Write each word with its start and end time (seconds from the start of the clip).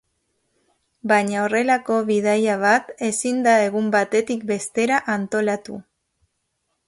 Baina 1.11 1.41
horrelako 1.41 1.97
bidaia 2.07 2.55
bat 2.63 2.89
ezin 3.09 3.45
da 3.49 3.55
egun 3.67 3.93
batetik 3.97 4.49
bestera 4.53 4.97
antolatu. 5.17 5.81